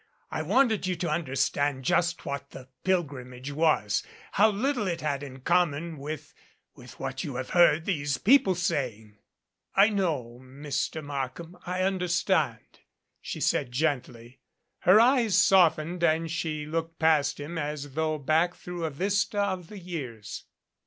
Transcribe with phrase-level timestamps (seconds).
[0.31, 5.41] I wanted you to understand just what the pilgrimage was how little it had in
[5.41, 6.33] common with
[6.73, 9.19] with what you have heard these people saying."
[9.75, 11.03] "I know, Mr.
[11.03, 11.55] Markham.
[11.67, 12.79] I understand,"
[13.21, 14.39] she said gently.
[14.79, 19.67] Her eyes softened and she looked past him as though back through a vista of
[19.67, 20.45] the years.